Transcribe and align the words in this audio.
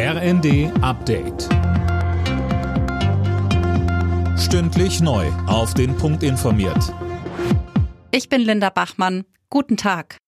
RND 0.00 0.70
Update. 0.80 1.48
Stündlich 4.38 5.00
neu. 5.00 5.26
Auf 5.48 5.74
den 5.74 5.96
Punkt 5.96 6.22
informiert. 6.22 6.94
Ich 8.12 8.28
bin 8.28 8.42
Linda 8.42 8.70
Bachmann. 8.70 9.24
Guten 9.50 9.76
Tag. 9.76 10.18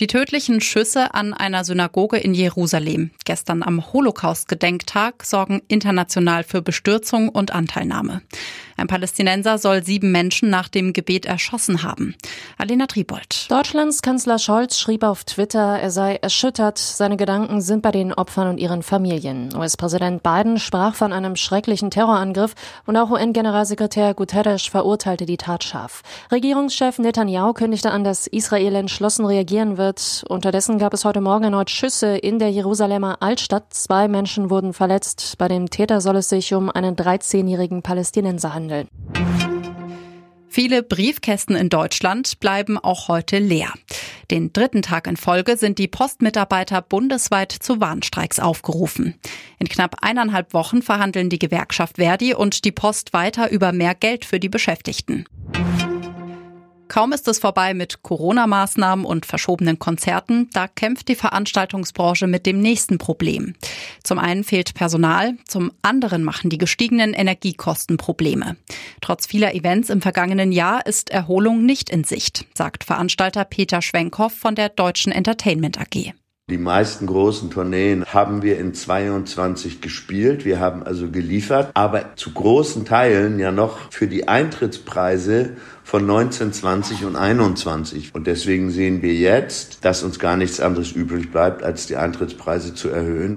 Die 0.00 0.06
tödlichen 0.06 0.60
Schüsse 0.60 1.14
an 1.14 1.32
einer 1.32 1.64
Synagoge 1.64 2.18
in 2.18 2.34
Jerusalem 2.34 3.10
gestern 3.24 3.62
am 3.62 3.90
Holocaust-Gedenktag 3.90 5.24
sorgen 5.24 5.62
international 5.68 6.44
für 6.44 6.60
Bestürzung 6.60 7.30
und 7.30 7.52
Anteilnahme. 7.52 8.20
Ein 8.78 8.86
Palästinenser 8.86 9.58
soll 9.58 9.82
sieben 9.82 10.12
Menschen 10.12 10.50
nach 10.50 10.68
dem 10.68 10.92
Gebet 10.92 11.26
erschossen 11.26 11.82
haben. 11.82 12.14
Alena 12.58 12.86
Tribold. 12.86 13.50
Deutschlands 13.50 14.02
Kanzler 14.02 14.38
Scholz 14.38 14.78
schrieb 14.78 15.02
auf 15.02 15.24
Twitter, 15.24 15.80
er 15.80 15.90
sei 15.90 16.14
erschüttert, 16.14 16.78
seine 16.78 17.16
Gedanken 17.16 17.60
sind 17.60 17.82
bei 17.82 17.90
den 17.90 18.12
Opfern 18.14 18.46
und 18.46 18.58
ihren 18.58 18.84
Familien. 18.84 19.52
US-Präsident 19.52 20.22
Biden 20.22 20.60
sprach 20.60 20.94
von 20.94 21.12
einem 21.12 21.34
schrecklichen 21.34 21.90
Terrorangriff 21.90 22.54
und 22.86 22.96
auch 22.96 23.10
UN-Generalsekretär 23.10 24.14
Guterres 24.14 24.66
verurteilte 24.66 25.26
die 25.26 25.38
Tat 25.38 25.64
scharf. 25.64 26.04
Regierungschef 26.30 27.00
Netanyahu 27.00 27.54
kündigte 27.54 27.90
an, 27.90 28.04
dass 28.04 28.28
Israel 28.28 28.76
entschlossen 28.76 29.26
reagieren 29.26 29.76
wird. 29.76 30.24
Unterdessen 30.28 30.78
gab 30.78 30.94
es 30.94 31.04
heute 31.04 31.20
Morgen 31.20 31.42
erneut 31.42 31.70
Schüsse 31.70 32.16
in 32.16 32.38
der 32.38 32.52
Jerusalemer 32.52 33.16
Altstadt. 33.22 33.74
Zwei 33.74 34.06
Menschen 34.06 34.50
wurden 34.50 34.72
verletzt. 34.72 35.34
Bei 35.36 35.48
dem 35.48 35.68
Täter 35.68 36.00
soll 36.00 36.14
es 36.14 36.28
sich 36.28 36.54
um 36.54 36.70
einen 36.70 36.94
13-jährigen 36.94 37.82
Palästinenser 37.82 38.54
handeln 38.54 38.67
handeln. 38.68 38.88
Viele 40.50 40.82
Briefkästen 40.82 41.54
in 41.54 41.68
Deutschland 41.68 42.40
bleiben 42.40 42.78
auch 42.78 43.08
heute 43.08 43.38
leer. 43.38 43.72
Den 44.30 44.52
dritten 44.52 44.82
Tag 44.82 45.06
in 45.06 45.16
Folge 45.16 45.56
sind 45.56 45.78
die 45.78 45.88
Postmitarbeiter 45.88 46.82
bundesweit 46.82 47.52
zu 47.52 47.80
Warnstreiks 47.80 48.40
aufgerufen. 48.40 49.14
In 49.58 49.68
knapp 49.68 49.96
eineinhalb 50.02 50.52
Wochen 50.52 50.82
verhandeln 50.82 51.30
die 51.30 51.38
Gewerkschaft 51.38 51.96
Verdi 51.96 52.34
und 52.34 52.64
die 52.64 52.72
Post 52.72 53.12
weiter 53.12 53.50
über 53.50 53.72
mehr 53.72 53.94
Geld 53.94 54.24
für 54.24 54.40
die 54.40 54.48
Beschäftigten. 54.48 55.26
Kaum 56.88 57.12
ist 57.12 57.28
es 57.28 57.38
vorbei 57.38 57.74
mit 57.74 58.02
Corona-Maßnahmen 58.02 59.04
und 59.04 59.26
verschobenen 59.26 59.78
Konzerten, 59.78 60.48
da 60.52 60.66
kämpft 60.66 61.08
die 61.08 61.14
Veranstaltungsbranche 61.14 62.26
mit 62.26 62.46
dem 62.46 62.60
nächsten 62.60 62.98
Problem. 62.98 63.54
Zum 64.02 64.18
einen 64.18 64.42
fehlt 64.42 64.74
Personal, 64.74 65.34
zum 65.46 65.72
anderen 65.82 66.24
machen 66.24 66.50
die 66.50 66.58
gestiegenen 66.58 67.14
Energiekosten 67.14 67.98
Probleme. 67.98 68.56
Trotz 69.00 69.26
vieler 69.26 69.54
Events 69.54 69.90
im 69.90 70.00
vergangenen 70.00 70.50
Jahr 70.52 70.86
ist 70.86 71.10
Erholung 71.10 71.64
nicht 71.64 71.90
in 71.90 72.04
Sicht, 72.04 72.46
sagt 72.54 72.84
Veranstalter 72.84 73.44
Peter 73.44 73.82
Schwenkhoff 73.82 74.32
von 74.32 74.54
der 74.54 74.68
Deutschen 74.68 75.12
Entertainment 75.12 75.78
AG. 75.78 76.14
Die 76.50 76.56
meisten 76.56 77.06
großen 77.06 77.50
Tourneen 77.50 78.06
haben 78.06 78.40
wir 78.40 78.58
in 78.58 78.72
22 78.72 79.82
gespielt. 79.82 80.46
Wir 80.46 80.60
haben 80.60 80.82
also 80.82 81.10
geliefert, 81.10 81.70
aber 81.74 82.16
zu 82.16 82.32
großen 82.32 82.86
Teilen 82.86 83.38
ja 83.38 83.52
noch 83.52 83.78
für 83.90 84.06
die 84.06 84.28
Eintrittspreise 84.28 85.50
von 85.84 86.06
19, 86.06 86.54
20 86.54 87.04
und 87.04 87.16
21. 87.16 88.14
Und 88.14 88.26
deswegen 88.26 88.70
sehen 88.70 89.02
wir 89.02 89.12
jetzt, 89.12 89.84
dass 89.84 90.02
uns 90.02 90.18
gar 90.18 90.38
nichts 90.38 90.58
anderes 90.58 90.92
übrig 90.92 91.30
bleibt, 91.30 91.62
als 91.62 91.86
die 91.86 91.96
Eintrittspreise 91.96 92.74
zu 92.74 92.88
erhöhen. 92.88 93.36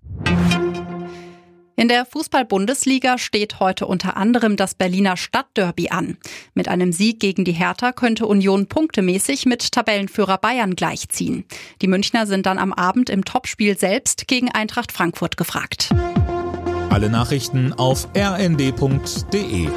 In 1.76 1.88
der 1.88 2.06
Fußball-Bundesliga 2.06 3.18
steht 3.18 3.60
heute 3.60 3.88
unter 3.88 4.18
anderem 4.18 4.56
das 4.56 4.76
Berliner 4.76 5.18
Stadtderby 5.18 5.90
an. 5.90 6.18
Mit 6.54 6.68
einem 6.68 6.92
Sieg 6.92 7.20
gegen 7.20 7.46
die 7.46 7.54
Hertha 7.54 7.92
könnte 7.92 8.28
Union 8.28 8.68
punktemäßig 8.68 9.46
mit 9.46 9.72
Tabellenführer 9.72 10.38
Bayern 10.38 10.76
gleichziehen. 10.76 11.46
Die 11.82 11.88
Münchner 11.88 12.28
sind 12.28 12.46
dann 12.46 12.60
am 12.60 12.74
Abend 12.74 13.10
im 13.10 13.26
Topspiel 13.26 13.78
selbst 13.78 14.28
gegen 14.28 14.52
Eintracht 14.52 14.92
Frankfurt 14.92 15.38
gefragt. 15.38 15.90
Alle 16.90 17.10
Nachrichten 17.10 17.74
auf 17.74 18.10
rnd.de 18.16 19.70